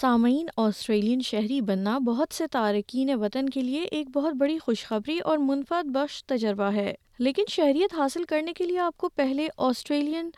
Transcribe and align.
سامعین 0.00 0.46
آسٹریلین 0.56 1.20
شہری 1.24 1.60
بننا 1.60 1.96
بہت 2.04 2.34
سے 2.34 2.46
تارکین 2.52 3.12
وطن 3.20 3.48
کے 3.54 3.62
لیے 3.62 3.80
ایک 3.96 4.08
بہت 4.12 4.34
بڑی 4.40 4.56
خوشخبری 4.58 5.18
اور 5.30 5.38
منفرد 5.38 5.90
بخش 5.94 6.24
تجربہ 6.26 6.70
ہے 6.74 6.92
لیکن 7.26 7.44
شہریت 7.50 7.94
حاصل 7.98 8.24
کرنے 8.28 8.52
کے 8.56 8.64
لیے 8.66 8.78
آپ 8.84 8.96
کو 9.02 9.08
پہلے 9.16 9.48
آسٹریلین 9.66 10.30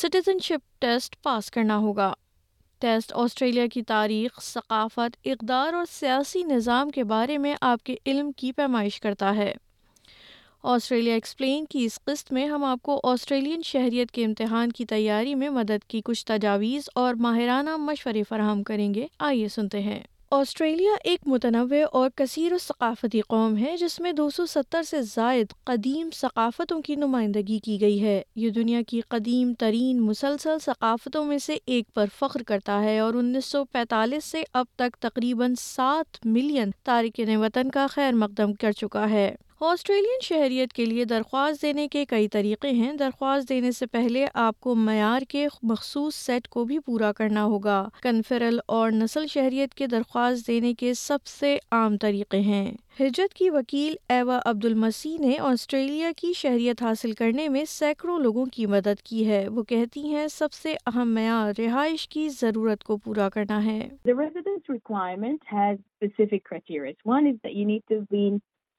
سٹیزن 0.00 0.38
شپ 0.48 0.68
ٹیسٹ 0.80 1.16
پاس 1.24 1.50
کرنا 1.50 1.76
ہوگا 1.86 2.12
ٹیسٹ 2.80 3.12
آسٹریلیا 3.24 3.66
کی 3.74 3.82
تاریخ 3.94 4.40
ثقافت 4.52 5.16
اقدار 5.24 5.72
اور 5.80 5.84
سیاسی 5.92 6.42
نظام 6.54 6.90
کے 6.98 7.04
بارے 7.14 7.38
میں 7.46 7.54
آپ 7.72 7.84
کے 7.84 7.96
علم 8.06 8.30
کی 8.40 8.52
پیمائش 8.60 9.00
کرتا 9.06 9.34
ہے 9.36 9.52
آسٹریلیا 10.68 11.14
ایکسپلین 11.14 11.64
کی 11.70 11.84
اس 11.84 11.98
قسط 12.04 12.32
میں 12.32 12.44
ہم 12.48 12.62
آپ 12.64 12.78
کو 12.82 12.98
آسٹریلین 13.08 13.60
شہریت 13.64 14.10
کے 14.12 14.24
امتحان 14.24 14.70
کی 14.78 14.84
تیاری 14.92 15.34
میں 15.42 15.48
مدد 15.58 15.84
کی 15.90 16.00
کچھ 16.04 16.24
تجاویز 16.26 16.88
اور 17.02 17.14
ماہرانہ 17.26 17.76
مشورے 17.80 18.22
فراہم 18.28 18.62
کریں 18.70 18.92
گے 18.94 19.06
آئیے 19.26 19.48
سنتے 19.54 19.80
ہیں 19.82 20.00
آسٹریلیا 20.38 20.92
ایک 21.10 21.20
متنوع 21.28 21.82
اور 22.00 22.10
کثیر 22.16 22.52
و 22.52 22.58
ثقافتی 22.64 23.20
قوم 23.28 23.56
ہے 23.56 23.76
جس 23.80 23.98
میں 24.00 24.12
دو 24.12 24.28
سو 24.36 24.46
ستر 24.54 24.82
سے 24.90 25.02
زائد 25.14 25.52
قدیم 25.66 26.08
ثقافتوں 26.20 26.80
کی 26.86 26.94
نمائندگی 27.04 27.58
کی 27.64 27.80
گئی 27.80 28.02
ہے 28.02 28.20
یہ 28.44 28.50
دنیا 28.58 28.80
کی 28.88 29.00
قدیم 29.08 29.54
ترین 29.58 30.00
مسلسل 30.06 30.58
ثقافتوں 30.64 31.24
میں 31.24 31.38
سے 31.46 31.56
ایک 31.76 31.94
پر 31.94 32.06
فخر 32.18 32.42
کرتا 32.48 32.82
ہے 32.84 32.98
اور 32.98 33.14
انیس 33.22 33.44
سو 33.50 33.64
پینتالیس 33.72 34.24
سے 34.30 34.42
اب 34.52 34.64
تک 34.78 34.96
تقریباً 35.02 35.54
سات 35.62 36.26
ملین 36.26 36.70
تارکین 36.84 37.36
وطن 37.46 37.70
کا 37.78 37.86
خیر 37.94 38.12
مقدم 38.26 38.54
کر 38.60 38.72
چکا 38.82 39.08
ہے 39.10 39.30
آسٹریلین 39.64 40.18
شہریت 40.22 40.72
کے 40.72 40.84
لیے 40.84 41.04
درخواست 41.10 41.62
دینے 41.62 41.86
کے 41.92 42.04
کئی 42.08 42.26
طریقے 42.28 42.70
ہیں 42.70 42.92
درخواست 42.96 43.48
دینے 43.48 43.70
سے 43.72 43.86
پہلے 43.92 44.24
آپ 44.42 44.58
کو 44.60 44.74
معیار 44.76 45.22
کے 45.28 45.46
مخصوص 45.70 46.14
سیٹ 46.24 46.48
کو 46.56 46.64
بھی 46.64 46.78
پورا 46.86 47.12
کرنا 47.16 47.44
ہوگا 47.44 47.78
کنفرل 48.02 48.58
اور 48.76 48.90
نسل 48.92 49.26
شہریت 49.32 49.74
کے 49.74 49.86
درخواست 49.92 50.46
دینے 50.48 50.72
کے 50.78 50.92
سب 51.00 51.26
سے 51.26 51.56
عام 51.72 51.96
طریقے 52.00 52.40
ہیں 52.48 52.70
ہجرت 53.00 53.34
کی 53.34 53.48
وکیل 53.50 53.94
ایوا 54.16 54.38
عبد 54.50 54.64
المسیح 54.64 55.16
نے 55.20 55.36
آسٹریلیا 55.50 56.10
کی 56.16 56.32
شہریت 56.36 56.82
حاصل 56.82 57.12
کرنے 57.20 57.46
میں 57.56 57.64
سینکڑوں 57.68 58.18
لوگوں 58.24 58.44
کی 58.54 58.66
مدد 58.76 59.00
کی 59.04 59.26
ہے 59.28 59.42
وہ 59.54 59.62
کہتی 59.70 60.04
ہیں 60.12 60.26
سب 60.32 60.52
سے 60.62 60.74
اہم 60.94 61.14
معیار 61.14 61.60
رہائش 61.60 62.06
کی 62.08 62.28
ضرورت 62.40 62.84
کو 62.84 62.96
پورا 63.04 63.28
کرنا 63.34 63.64
ہے 63.64 63.88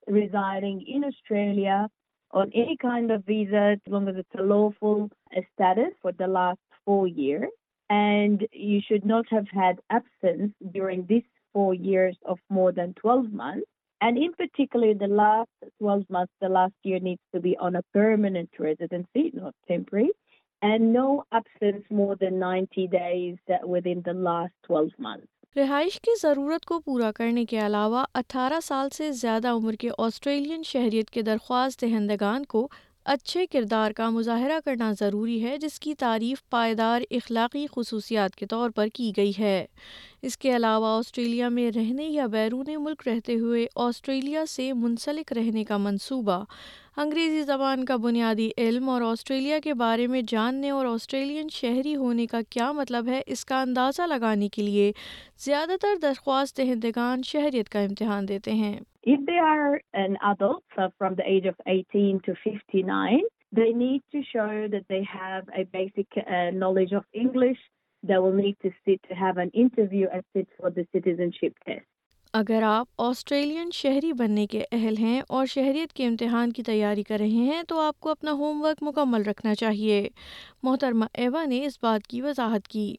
residing 0.08 0.86
in 0.88 1.04
Australia 1.04 1.90
on 2.32 2.52
any 2.56 2.78
kind 2.78 3.12
of 3.12 3.26
visa, 3.26 3.78
as 3.86 3.92
long 3.92 4.08
as 4.08 4.16
it's 4.16 4.36
a 4.38 4.42
lawful 4.42 5.10
status, 5.54 5.94
for 6.02 6.12
the 6.12 6.28
last 6.28 6.60
4 6.86 7.08
years. 7.08 7.50
And 7.90 8.46
you 8.52 8.82
should 8.86 9.06
not 9.06 9.26
have 9.30 9.48
had 9.50 9.80
absence 9.90 10.54
during 10.72 11.06
these 11.06 11.24
4 11.54 11.74
years 11.74 12.18
of 12.26 12.40
more 12.50 12.72
than 12.72 12.94
12 12.96 13.32
months. 13.32 13.68
And 14.02 14.18
in 14.18 14.34
particular, 14.34 14.94
the 14.94 15.08
last 15.08 15.50
12 15.80 16.04
months, 16.10 16.34
the 16.40 16.50
last 16.50 16.76
year 16.84 17.00
needs 17.00 17.24
to 17.34 17.40
be 17.42 17.58
on 17.58 17.76
a 17.76 17.82
permanent 17.94 18.50
residency, 18.60 19.32
not 19.34 19.56
temporary, 19.68 20.12
and 20.62 20.94
no 20.94 21.24
absence 21.32 21.84
more 21.90 22.16
than 22.16 22.40
90 22.40 22.88
days 22.88 23.38
within 23.64 24.02
the 24.06 24.14
last 24.14 24.54
12 24.64 24.92
months. 25.00 25.26
رہائش 25.56 26.00
کی 26.04 26.12
ضرورت 26.22 26.66
کو 26.66 26.80
پورا 26.86 27.12
کرنے 27.16 27.46
کے 27.50 27.60
علاوہ 27.66 28.04
اٹھارہ 28.16 28.60
سال 28.64 28.90
سے 28.98 29.12
زیادہ 29.22 29.48
عمر 29.56 29.74
کے 29.80 29.90
آسٹریلین 29.98 30.64
شہریت 30.66 31.10
کے 31.10 31.22
درخواست 31.22 31.82
دہندگان 31.82 32.46
کو 32.48 32.68
اچھے 33.14 33.46
کردار 33.52 33.92
کا 33.96 34.10
مظاہرہ 34.10 34.60
کرنا 34.66 34.92
ضروری 35.00 35.42
ہے 35.44 35.58
جس 35.58 35.80
کی 35.80 35.94
تعریف 36.00 36.42
پائیدار 36.52 37.02
اخلاقی 37.20 37.66
خصوصیات 37.76 38.36
کے 38.36 38.46
طور 38.50 38.70
پر 38.76 38.88
کی 38.94 39.12
گئی 39.18 39.32
ہے 39.40 39.66
اس 40.28 40.38
کے 40.38 40.56
علاوہ 40.56 40.88
آسٹریلیا 40.98 41.50
میں 41.50 41.70
رہنے 41.76 42.08
یا 42.08 42.26
بیرون 42.32 42.68
ملک 42.84 43.08
رہتے 43.08 43.36
ہوئے 43.40 43.66
آسٹریلیا 43.88 44.46
سے 44.56 44.72
منسلک 44.82 45.32
رہنے 45.38 45.64
کا 45.66 45.78
منصوبہ 45.78 46.44
انگریزی 47.02 47.42
زبان 47.44 47.84
کا 47.86 47.96
بنیادی 48.04 48.50
علم 48.58 48.88
اور 48.90 49.02
آسٹریلیا 49.06 49.58
کے 49.64 49.74
بارے 49.80 50.06
میں 50.14 50.22
جاننے 50.28 50.70
اور 50.76 50.86
آسٹریلین 50.86 51.50
شہری 51.54 51.96
ہونے 51.96 52.26
کا 52.28 52.40
کیا 52.52 52.72
مطلب 52.78 53.08
ہے 53.08 53.20
اس 53.36 53.44
کا 53.50 53.60
اندازہ 53.62 54.08
لگانے 54.10 54.48
کے 54.56 54.62
لیے 54.62 54.92
زیادہ 55.46 55.76
تر 55.82 55.96
درخواست 56.02 56.58
دہندگان 56.58 57.24
شہریت 57.26 57.70
کا 57.70 57.80
امتحان 57.90 58.28
دیتے 58.28 58.52
ہیں 58.52 58.78
اگر 72.38 72.64
آپ 72.64 72.88
آسٹریلین 73.02 73.70
شہری 73.74 74.12
بننے 74.18 74.46
کے 74.48 74.62
اہل 74.72 74.98
ہیں 74.98 75.22
اور 75.38 75.46
شہریت 75.54 75.94
کے 76.00 76.06
امتحان 76.08 76.52
کی 76.56 76.64
تیاری 76.64 77.04
کر 77.04 77.20
رہے 77.20 77.46
ہیں 77.52 77.62
تو 77.68 77.80
آپ 77.82 78.00
کو 78.00 78.10
اپنا 78.10 78.32
ہوم 78.42 78.62
ورک 78.64 78.84
مکمل 78.88 79.22
رکھنا 79.30 79.54
چاہیے 79.62 80.02
محترمہ 80.64 81.06
ایوا 81.24 81.44
نے 81.54 81.64
اس 81.66 81.78
بات 81.84 82.08
کی 82.08 82.22
وضاحت 82.22 82.68
کی 82.68 82.96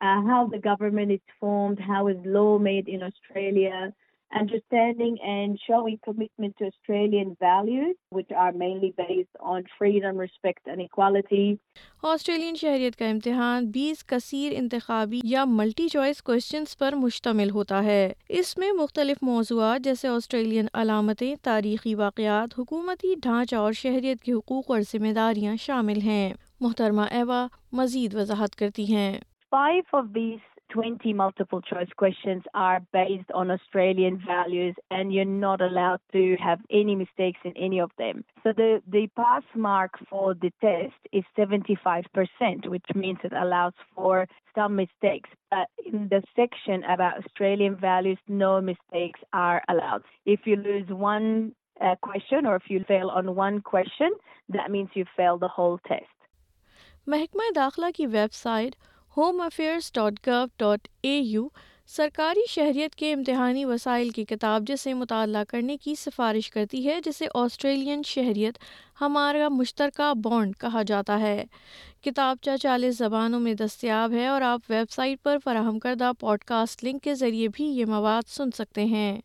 uh, 0.00 0.20
how 0.30 0.46
the 0.52 0.58
government 0.58 1.10
is 1.12 1.20
formed, 1.40 1.78
how 1.78 2.06
is 2.08 2.18
law 2.24 2.58
made 2.58 2.88
in 2.88 3.02
Australia, 3.02 3.92
understanding 4.38 5.14
and 5.26 5.58
showing 5.66 5.98
commitment 6.06 6.54
to 6.58 6.66
Australian 6.70 7.34
values, 7.40 7.96
which 8.10 8.30
are 8.44 8.52
mainly 8.52 8.92
based 8.96 9.36
on 9.40 9.62
freedom, 9.78 10.18
respect 10.24 10.68
and 10.74 10.82
equality. 10.88 11.44
Australian 12.12 12.54
شہریت 12.60 12.96
کا 12.96 13.08
امتحان 13.10 13.66
بیس 13.76 14.04
کثیر 14.12 14.52
انتخابی 14.56 15.20
یا 15.32 15.44
ملٹی 15.48 15.88
چوائس 15.92 16.20
کوشچنس 16.22 16.76
پر 16.78 16.94
مشتمل 17.04 17.50
ہوتا 17.54 17.82
ہے 17.84 18.02
اس 18.42 18.56
میں 18.58 18.70
مختلف 18.82 19.22
موضوعات 19.30 19.84
جیسے 19.84 20.08
آسٹریلین 20.08 20.66
علامتیں 20.82 21.34
تاریخی 21.50 21.94
واقعات 22.04 22.58
حکومتی 22.58 23.14
ڈھانچہ 23.22 23.56
اور 23.64 23.72
شہریت 23.82 24.20
کے 24.24 24.32
حقوق 24.32 24.70
اور 24.70 24.80
ذمہ 24.92 25.12
داریاں 25.14 25.56
شامل 25.66 26.00
ہیں 26.10 26.32
محترمہ 26.60 27.02
ایوا 27.18 27.46
مزید 27.82 28.14
وضاحت 28.14 28.56
کرتی 28.62 28.92
ہیں 28.94 29.12
فائیو 29.50 30.00
ٹوئنٹی 30.72 31.12
ملٹی 31.12 31.12
محکمہ 57.04 58.26
home 59.18 59.40
affairs 59.40 59.90
dot 59.94 60.18
gov 60.26 60.44
dot 60.58 60.86
A 61.04 61.10
U 61.18 61.42
سرکاری 61.94 62.40
شہریت 62.48 62.94
کے 62.96 63.12
امتحانی 63.12 63.64
وسائل 63.64 64.10
کی 64.18 64.24
کتاب 64.32 64.66
جسے 64.66 64.92
مطالعہ 64.94 65.42
کرنے 65.48 65.76
کی 65.84 65.94
سفارش 65.98 66.50
کرتی 66.50 66.86
ہے 66.86 66.98
جسے 67.04 67.26
آسٹریلین 67.42 68.02
شہریت 68.06 68.58
ہمارا 69.00 69.48
مشترکہ 69.50 70.12
بانڈ 70.24 70.56
کہا 70.60 70.82
جاتا 70.86 71.18
ہے 71.20 71.42
کتاب 72.04 72.36
چا 72.42 72.56
چالیس 72.62 72.96
زبانوں 72.98 73.40
میں 73.40 73.54
دستیاب 73.64 74.12
ہے 74.20 74.26
اور 74.26 74.42
آپ 74.52 74.70
ویب 74.70 74.90
سائٹ 74.90 75.22
پر 75.22 75.36
فراہم 75.44 75.78
کردہ 75.88 76.10
پوڈ 76.20 76.44
کاسٹ 76.54 76.84
لنک 76.84 77.02
کے 77.04 77.14
ذریعے 77.24 77.48
بھی 77.54 77.64
یہ 77.78 77.84
مواد 77.94 78.28
سن 78.36 78.50
سکتے 78.58 78.84
ہیں 78.94 79.16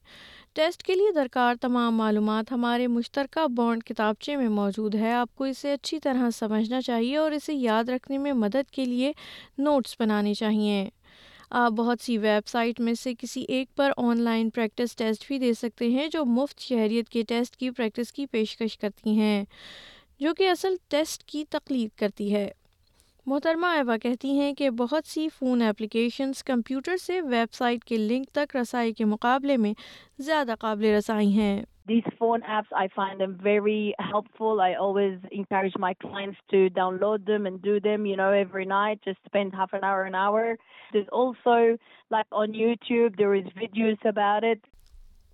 ٹیسٹ 0.56 0.84
کے 0.84 0.96
لیے 0.96 1.12
درکار 1.14 1.56
تمام 1.62 1.96
معلومات 1.98 2.52
ہمارے 2.52 2.86
مشترکہ 2.88 3.46
بانڈ 3.58 3.84
کتابچے 3.84 4.36
میں 4.38 4.48
موجود 4.50 4.96
ہے 4.96 5.14
آپ 5.14 5.34
کو 5.36 5.44
اسے 5.44 5.72
اچھی 5.74 6.00
طرح 6.00 6.30
سمجھنا 6.38 6.82
چاہیے 6.86 7.16
اور 7.18 7.32
اسے 7.38 7.54
یاد 7.54 7.90
رکھنے 7.90 8.18
میں 8.26 8.34
مدد 8.44 8.70
کے 8.72 8.86
لیے 8.86 9.12
نوٹس 9.58 9.96
بنانے 10.00 10.34
چاہئیں 10.40 10.90
آپ 11.62 11.72
بہت 11.78 12.02
سی 12.02 12.18
ویب 12.18 12.48
سائٹ 12.48 12.80
میں 12.80 12.94
سے 13.04 13.14
کسی 13.20 13.42
ایک 13.48 13.76
پر 13.78 13.92
آن 13.98 14.22
لائن 14.24 14.50
پریکٹس 14.56 14.96
ٹیسٹ 14.96 15.26
بھی 15.28 15.40
دے 15.40 15.54
سکتے 15.62 15.88
ہیں 15.92 16.08
جو 16.14 16.24
مفت 16.36 16.60
شہریت 16.68 17.10
کے 17.10 17.24
ٹیسٹ 17.28 17.56
کی 17.58 17.70
پریکٹس 17.78 18.12
کی 18.14 18.26
پیشکش 18.32 18.78
کرتی 18.80 19.18
ہیں 19.20 19.44
جو 20.20 20.34
کہ 20.38 20.50
اصل 20.50 20.76
ٹیسٹ 20.90 21.24
کی 21.32 21.44
تقلید 21.50 21.98
کرتی 22.00 22.34
ہے 22.34 22.50
محترمہ 23.32 23.66
ایوا 23.76 23.96
کہتی 24.04 24.30
ہیں 24.40 24.54
کہ 24.54 24.70
بہت 24.80 25.06
سی 25.08 25.28
فون 25.38 25.62
کمپیوٹر 26.46 26.98
سے 27.02 27.20
ویب 27.30 27.54
سائٹ 27.54 27.84
کے 27.84 27.96
کے 27.96 28.02
لنک 28.08 28.30
تک 28.36 28.56
رسائی 28.56 29.04
مقابلے 29.12 29.56
میں 29.58 29.74
زیادہ 30.26 30.54
قابل 30.60 30.86
رسائی 30.86 31.32
ہیں 31.38 31.62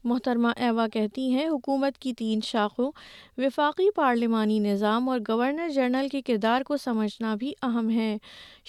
محترمہ 0.08 0.48
ایوا 0.56 0.88
کہتی 0.94 1.30
ہیں 1.34 1.48
حکومت 1.50 1.98
کی 2.02 2.14
تین 2.18 2.40
شاخوں 2.44 2.90
وفاقی 3.46 3.90
پارلیمانی 3.96 4.58
نظام 4.60 5.10
اور 5.10 5.20
گورنر 5.30 5.70
جنرل 5.76 6.08
کے 6.12 6.22
کردار 6.26 6.62
کو 6.68 6.78
سمجھنا 6.84 7.34
بھی 7.40 7.54
اہم 7.64 7.90
ہے 7.96 8.16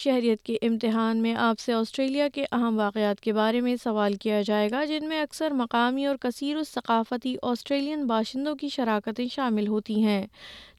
شہریت 0.05 0.43
کے 0.45 0.57
امتحان 0.69 1.23
میں 1.23 1.35
آپ 1.39 1.59
سے 1.61 1.73
آسٹریلیا 1.73 2.27
کے 2.35 2.45
اہم 2.53 2.79
واقعات 2.79 3.21
کے 3.21 3.33
بارے 3.33 3.61
میں 3.61 3.75
سوال 3.83 4.15
کیا 4.23 4.41
جائے 4.47 4.71
گا 4.71 4.85
جن 4.89 5.09
میں 5.09 5.21
اکثر 5.23 5.53
مقامی 5.59 6.07
اور 6.07 6.17
کثیر 6.21 6.57
و 6.57 6.63
ثقافتی 6.71 7.35
آسٹریلین 7.51 8.05
باشندوں 8.07 8.55
کی 8.61 8.69
شراکتیں 8.75 9.27
شامل 9.35 9.69
ہوتی 9.69 10.03
ہیں 10.05 10.25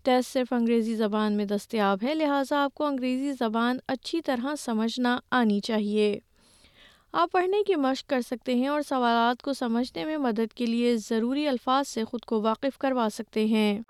ٹیسٹ 0.03 0.31
صرف 0.33 0.51
انگریزی 0.53 0.95
زبان 0.95 1.33
میں 1.37 1.45
دستیاب 1.45 2.03
ہے 2.03 2.15
لہٰذا 2.15 2.63
آپ 2.63 2.73
کو 2.75 2.85
انگریزی 2.85 3.31
زبان 3.39 3.77
اچھی 3.95 4.21
طرح 4.25 4.55
سمجھنا 4.59 5.17
آنی 5.39 5.59
چاہیے 5.65 6.17
آپ 7.19 7.31
پڑھنے 7.31 7.57
کی 7.67 7.75
مشق 7.83 8.07
کر 8.09 8.21
سکتے 8.25 8.53
ہیں 8.55 8.67
اور 8.73 8.81
سوالات 8.89 9.41
کو 9.43 9.53
سمجھنے 9.53 10.03
میں 10.05 10.17
مدد 10.25 10.53
کے 10.57 10.65
لیے 10.65 10.95
ضروری 11.07 11.45
الفاظ 11.47 11.87
سے 11.87 12.03
خود 12.11 12.21
کو 12.27 12.39
واقف 12.41 12.77
کروا 12.83 13.07
سکتے 13.11 13.43
ہیں 13.45 13.81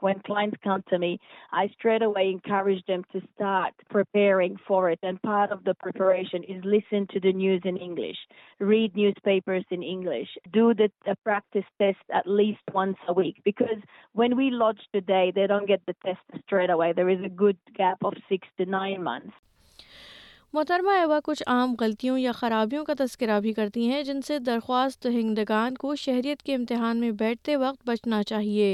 محترمہ 20.53 20.91
ایوا 20.99 21.19
کچھ 21.23 21.41
عام 21.47 21.73
غلطیوں 21.79 22.17
یا 22.19 22.31
خرابیوں 22.37 22.83
کا 22.85 22.93
تذکرہ 22.99 23.39
بھی 23.41 23.51
کرتی 23.53 23.87
ہیں 23.89 24.01
جن 24.03 24.21
سے 24.27 24.39
درخواست 24.39 25.03
دہندگان 25.03 25.75
کو 25.83 25.93
شہریت 26.01 26.41
کے 26.45 26.55
امتحان 26.55 26.97
میں 26.99 27.11
بیٹھتے 27.19 27.55
وقت 27.57 27.87
بچنا 27.87 28.21
چاہیے 28.31 28.67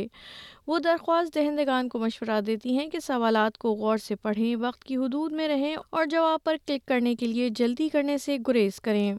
وہ 0.67 0.77
درخواست 0.83 1.33
دہندگان 1.35 1.87
کو 1.89 1.99
مشورہ 1.99 2.39
دیتی 2.47 2.77
ہیں 2.77 2.87
کہ 2.91 2.99
سوالات 3.03 3.57
کو 3.57 3.71
غور 3.81 3.97
سے 4.05 4.15
پڑھیں 4.21 4.55
وقت 4.61 4.83
کی 4.85 4.95
حدود 4.97 5.31
میں 5.39 5.47
رہیں 5.47 5.75
اور 5.89 6.05
جواب 6.11 6.43
پر 6.45 6.55
کلک 6.67 6.85
کرنے 6.87 7.13
کے 7.19 7.27
لیے 7.33 7.47
جلدی 7.59 7.87
کرنے 7.89 8.17
سے 8.23 8.37
گریز 8.47 8.79
کریں 8.81 9.15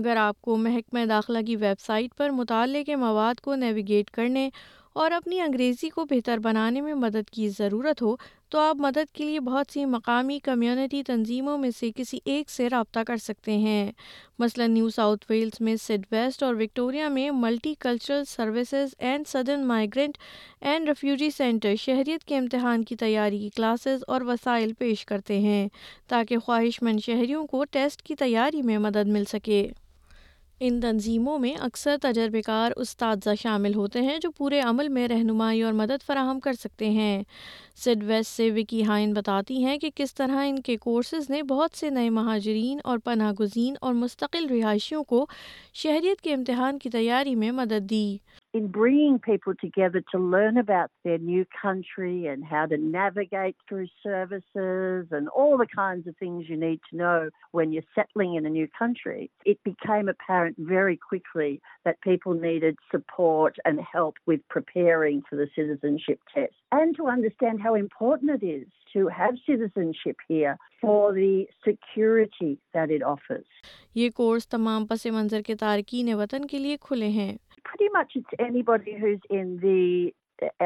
اگر 0.00 0.16
آپ 0.20 0.40
کو 0.42 0.56
محکمہ 0.62 1.04
داخلہ 1.08 1.42
کی 1.46 1.56
ویب 1.56 1.80
سائٹ 1.80 2.14
پر 2.16 2.30
مطالعے 2.38 2.84
کے 2.84 2.96
مواد 3.04 3.40
کو 3.44 3.54
نیویگیٹ 3.64 4.10
کرنے 4.16 4.48
اور 5.00 5.10
اپنی 5.16 5.40
انگریزی 5.40 5.88
کو 5.88 6.04
بہتر 6.10 6.38
بنانے 6.42 6.80
میں 6.80 6.94
مدد 7.02 7.28
کی 7.32 7.48
ضرورت 7.58 8.00
ہو 8.02 8.14
تو 8.50 8.58
آپ 8.58 8.76
مدد 8.80 9.12
کے 9.14 9.24
لیے 9.24 9.40
بہت 9.48 9.72
سی 9.72 9.84
مقامی 9.90 10.38
کمیونٹی 10.44 11.02
تنظیموں 11.06 11.56
میں 11.58 11.70
سے 11.78 11.90
کسی 11.96 12.18
ایک 12.32 12.50
سے 12.50 12.68
رابطہ 12.70 13.00
کر 13.06 13.16
سکتے 13.26 13.56
ہیں 13.66 13.90
مثلا 14.38 14.66
نیو 14.66 14.88
ساؤتھ 14.96 15.24
ویلز 15.30 15.60
میں 15.68 15.76
سڈ 15.84 16.06
ویسٹ 16.12 16.42
اور 16.42 16.54
وکٹوریا 16.60 17.08
میں 17.18 17.30
multicultural 17.80 18.24
services 18.28 18.94
and 18.98 19.26
southern 19.28 19.66
migrant 19.66 20.18
and 20.62 20.88
refugee 20.88 21.30
centre 21.36 21.74
شہریت 21.86 22.24
کے 22.28 22.36
امتحان 22.38 22.84
کی 22.88 22.96
تیاری 23.04 23.38
کی 23.38 23.48
کلاسز 23.56 24.04
اور 24.14 24.20
وسائل 24.32 24.72
پیش 24.78 25.06
کرتے 25.12 25.38
ہیں 25.48 25.66
تاکہ 26.08 26.38
خواہش 26.46 26.82
مند 26.82 27.00
شہریوں 27.06 27.46
کو 27.54 27.64
ٹیسٹ 27.70 28.02
کی 28.08 28.14
تیاری 28.24 28.62
میں 28.70 28.78
مدد 28.88 29.08
مل 29.12 29.24
سکے 29.32 29.66
ان 30.66 30.78
تنظیموں 30.80 31.38
میں 31.38 31.52
اکثر 31.62 31.96
تجربہ 32.02 32.40
کار 32.46 32.70
اساتذہ 32.76 33.30
شامل 33.42 33.74
ہوتے 33.74 34.00
ہیں 34.02 34.16
جو 34.22 34.30
پورے 34.36 34.60
عمل 34.60 34.88
میں 34.96 35.06
رہنمائی 35.08 35.60
اور 35.62 35.72
مدد 35.72 36.06
فراہم 36.06 36.40
کر 36.46 36.52
سکتے 36.60 36.88
ہیں 36.90 37.22
ویسٹ 38.06 38.36
سے 38.36 38.50
وکی 38.54 38.82
ہائن 38.84 39.12
بتاتی 39.14 39.62
ہیں 39.64 39.76
کہ 39.78 39.90
کس 39.96 40.14
طرح 40.14 40.40
ان 40.46 40.58
کے 40.66 40.76
کورسز 40.80 41.28
نے 41.30 41.42
بہت 41.50 41.76
سے 41.78 41.90
نئے 41.90 42.08
مہاجرین 42.10 42.78
اور 42.84 42.98
پناہ 43.04 43.32
گزین 43.40 43.74
اور 43.80 43.94
مستقل 43.94 44.46
رہائشیوں 44.50 45.04
کو 45.12 45.24
شہریت 45.82 46.20
کے 46.20 46.32
امتحان 46.34 46.78
کی 46.78 46.90
تیاری 46.90 47.34
میں 47.42 47.50
مدد 47.62 47.88
دی 47.90 48.06
یہ 48.54 49.18
کورس 49.24 49.38
تمام 74.48 74.84
پس 74.86 75.04
منظر 75.12 75.40
کے 75.46 75.54
تارکین 75.60 76.14
وطن 76.18 76.46
کے 76.50 76.58
لیے 76.58 76.76
کھلے 76.80 77.08
ہیں 77.20 77.36
pretty 77.68 77.90
much 77.96 78.16
it's 78.20 78.40
anybody 78.48 78.94
who's 79.02 79.24
in 79.40 79.52
the 79.64 80.12